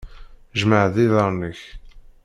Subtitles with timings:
[0.59, 1.61] Jmeε-d iḍarren-ik!